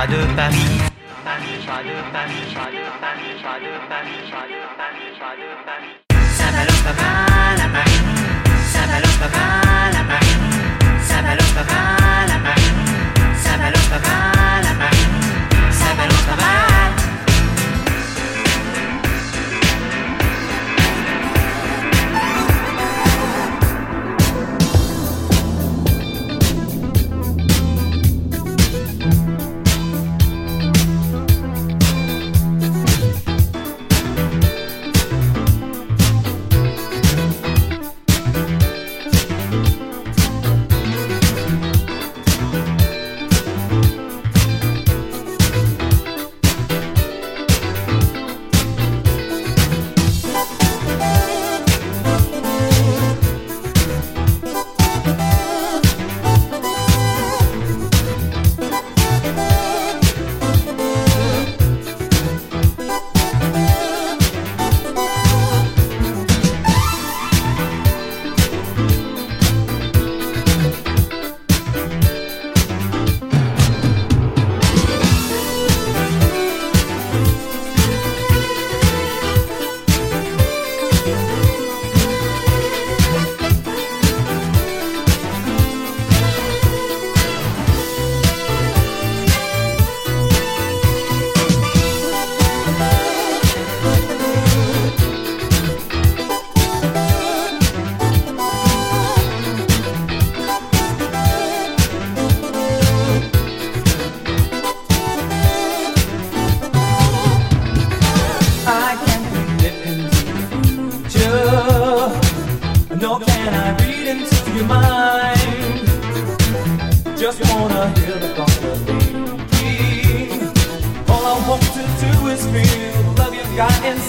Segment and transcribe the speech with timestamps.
[0.00, 0.80] pas de Paris.
[6.36, 8.00] Ça balance pas mal à Paris.
[8.72, 10.36] Ça balance pas mal à Paris.
[11.02, 12.72] Ça balance pas mal à Paris.
[13.42, 14.39] Ça balance pas mal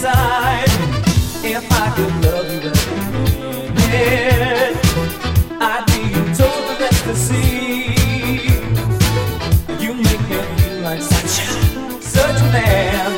[0.02, 0.66] inside.
[1.44, 4.76] If I could love you every minute,
[5.60, 7.94] I'd be in total ecstasy.
[9.78, 11.34] You make me feel like such,
[12.02, 13.12] such a man.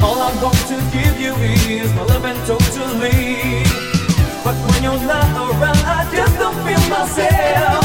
[0.00, 1.34] All I'm going to give you
[1.68, 3.64] is my love and totally.
[4.42, 7.84] But when you're not around, I just don't feel myself.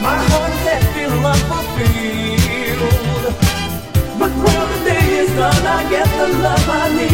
[0.00, 2.54] My heart that feel unfulfilled.
[4.20, 7.13] But when the day is done, I get the love I need.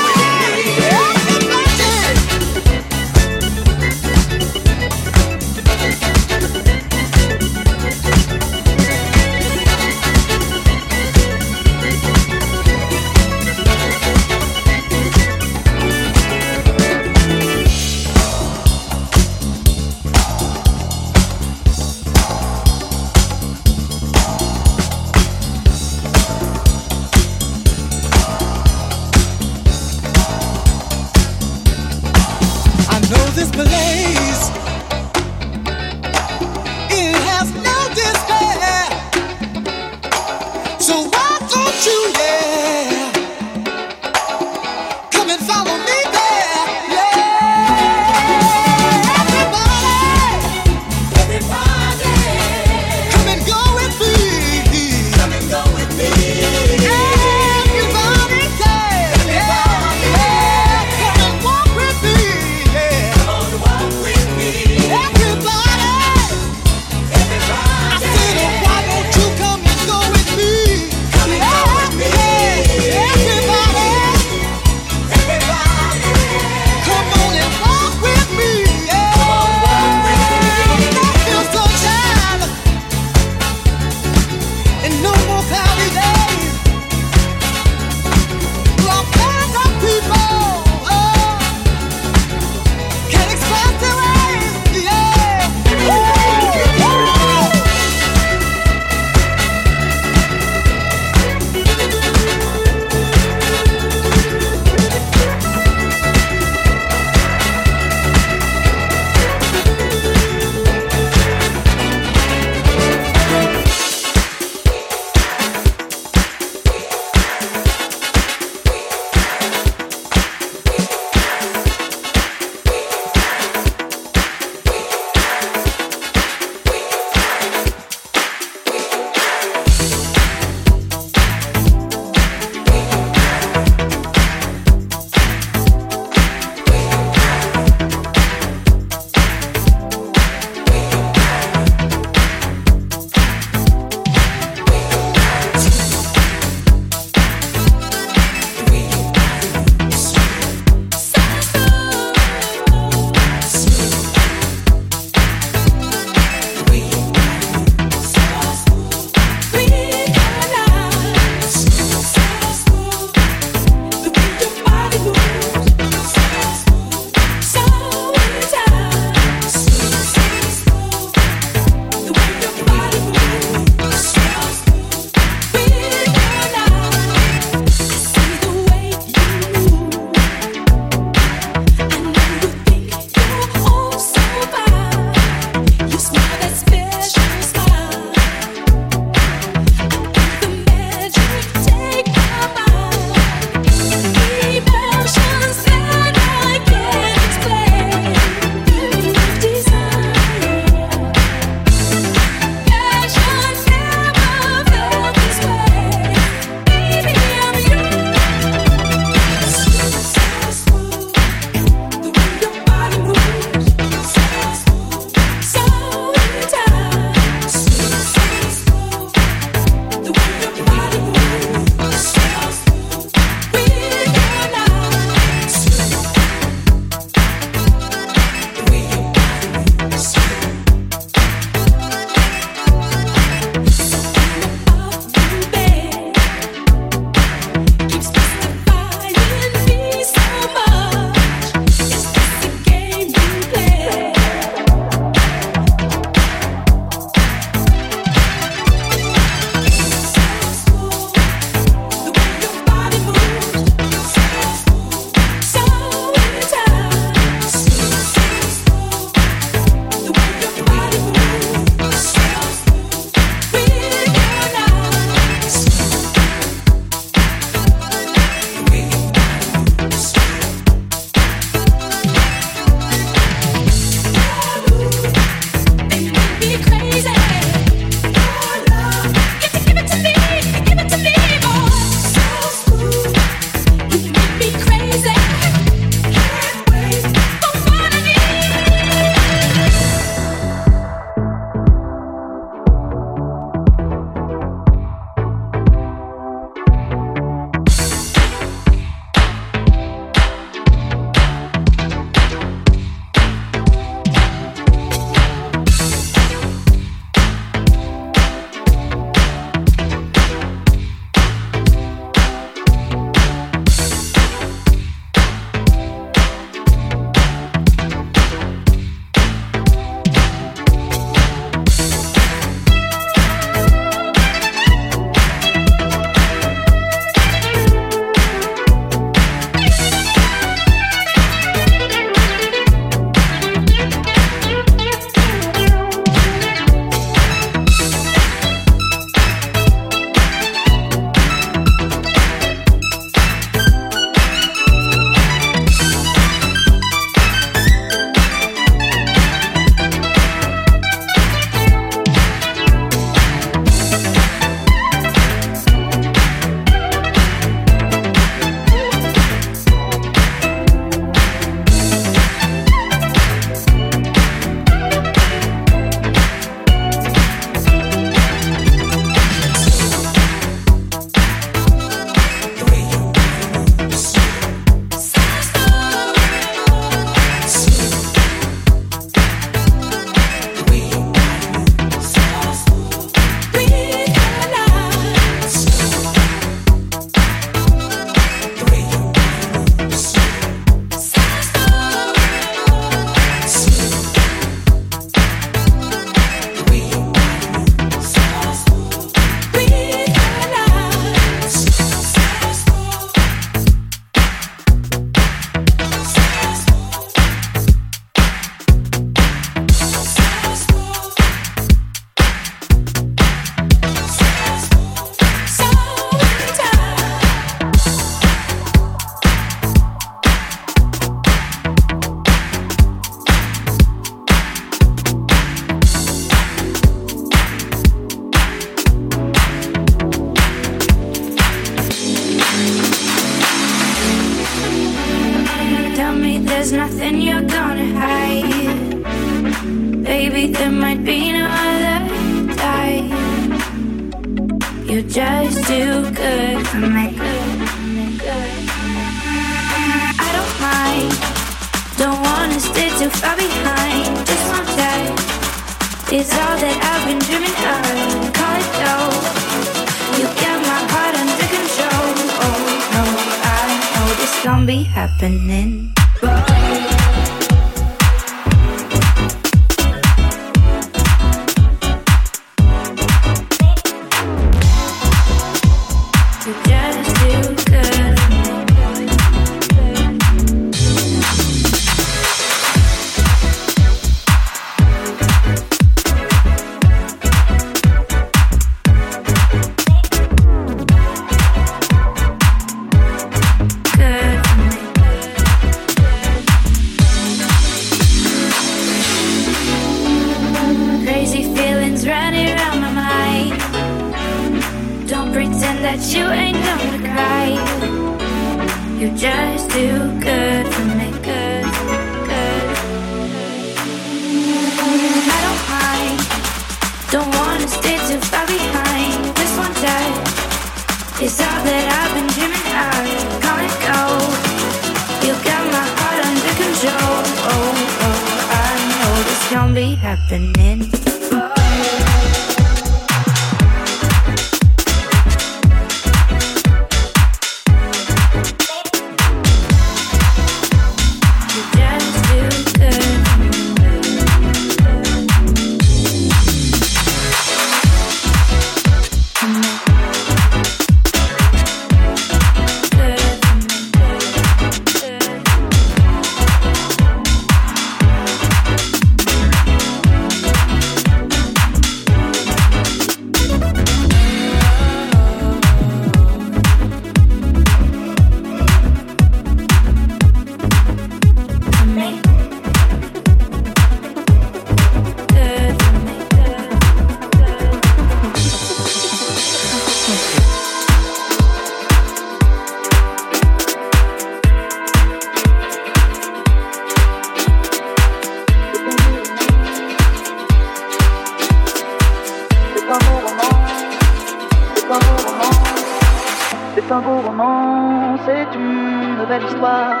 [598.52, 600.00] c'est une belle histoire,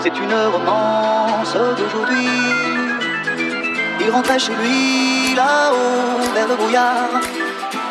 [0.00, 2.28] c'est une romance d'aujourd'hui.
[4.00, 7.08] Il rentrait chez lui là-haut vers le brouillard,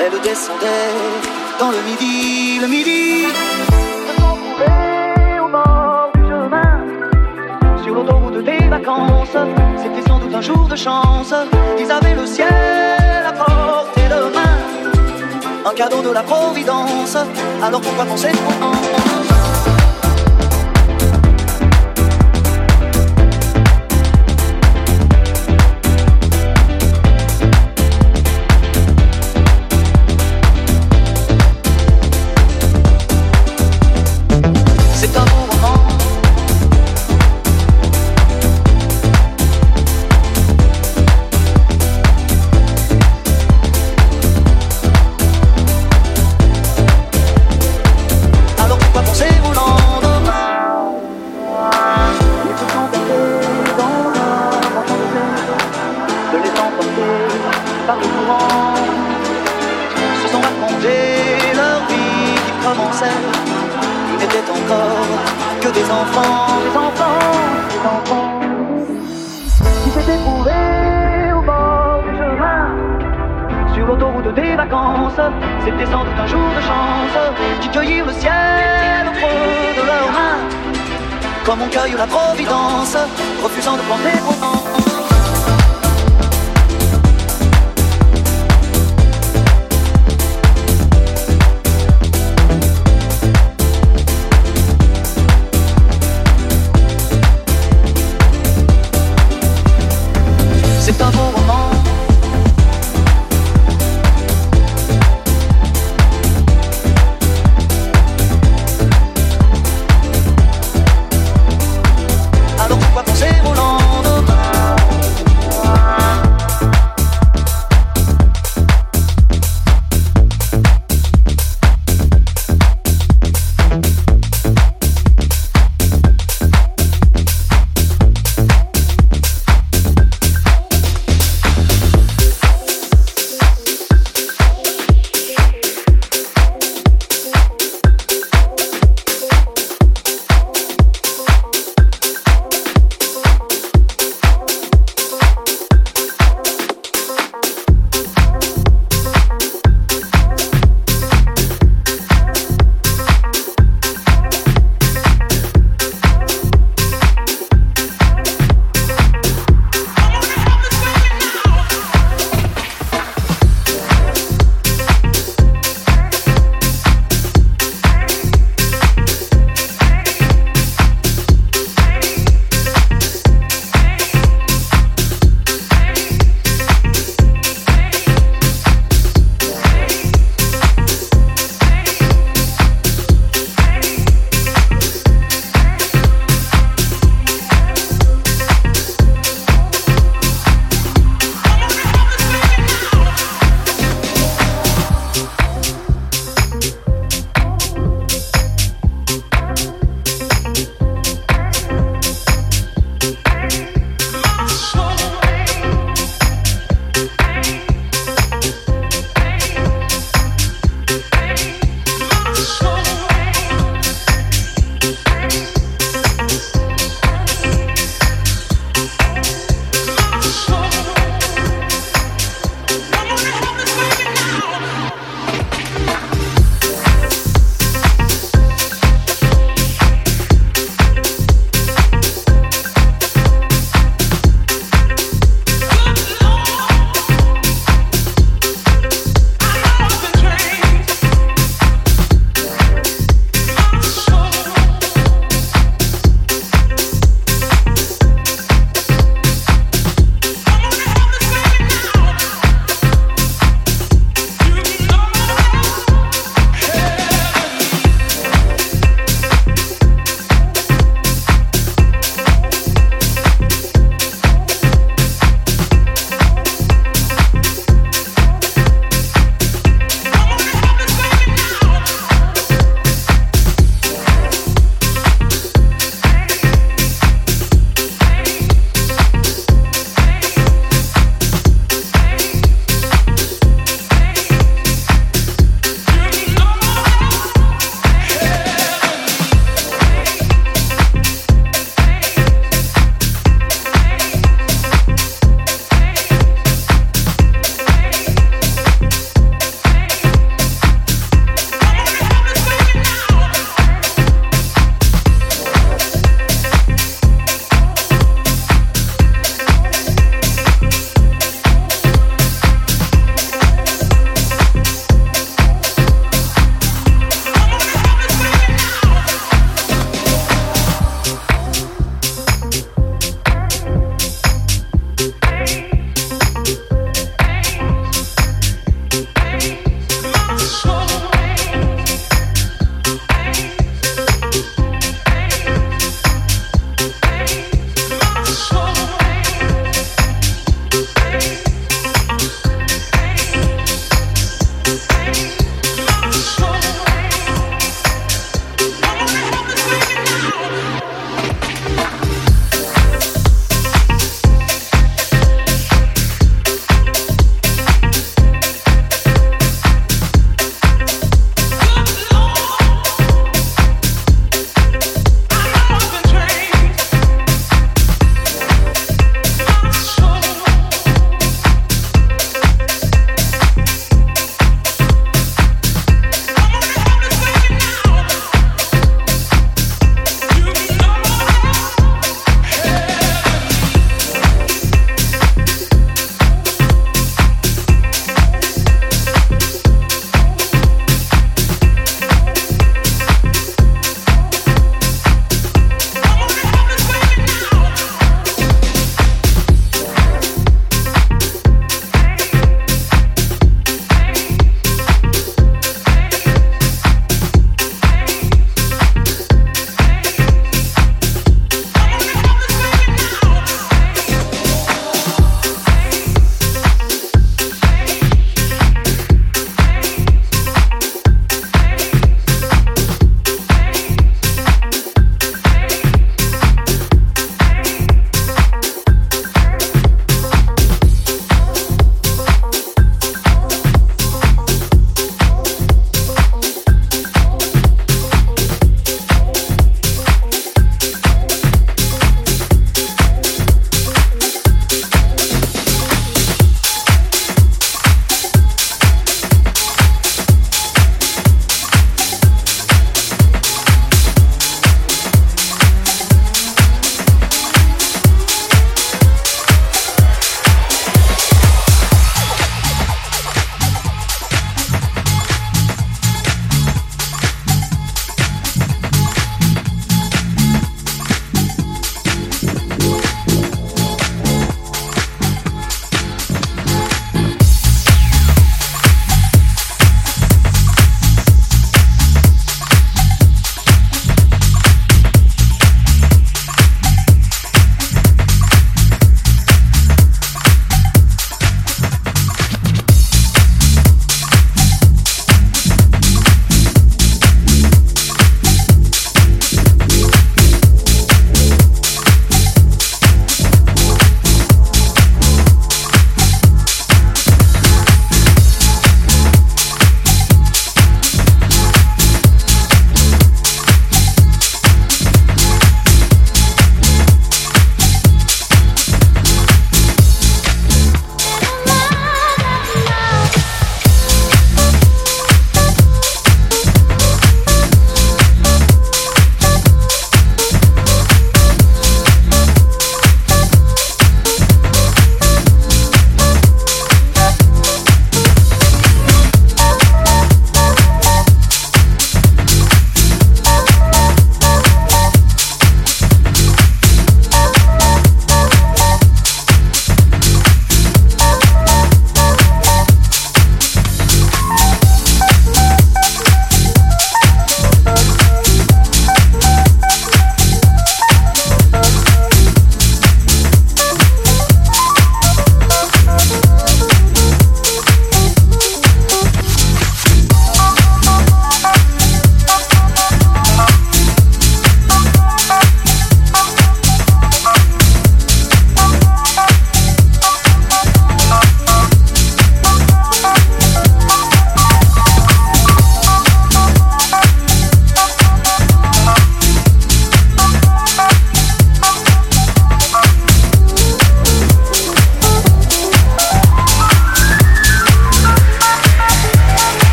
[0.00, 0.94] elle descendait
[1.58, 3.24] dans le midi, le midi.
[4.58, 6.84] Se au bord du chemin,
[7.82, 9.36] sur l'autoroute des vacances,
[9.76, 11.34] c'était sans doute un jour de chance,
[11.78, 14.56] ils avaient le ciel à portée de main
[15.68, 17.16] un cadeau de la Providence.
[17.62, 19.05] Alors pourquoi penser trop en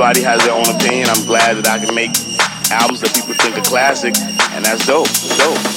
[0.00, 1.08] everybody has their own opinion.
[1.08, 2.10] I'm glad that I can make
[2.70, 4.14] albums that people think are classic,
[4.54, 5.08] and that's dope.
[5.36, 5.67] Dope.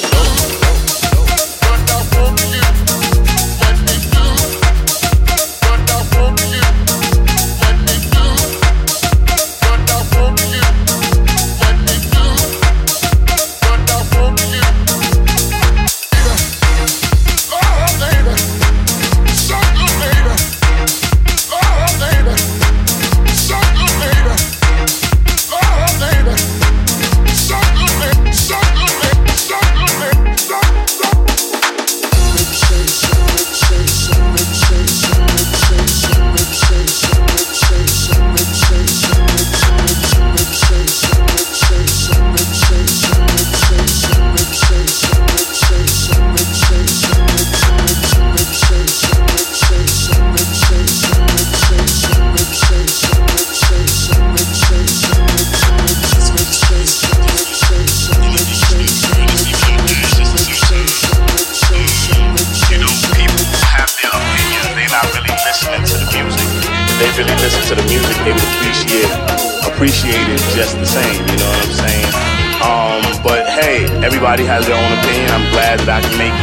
[74.52, 75.32] has their own opinion.
[75.32, 76.36] I'm glad that I can make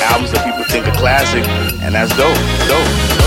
[0.00, 1.42] albums that people think are classic,
[1.82, 2.38] and that's dope.
[2.70, 3.17] Dope.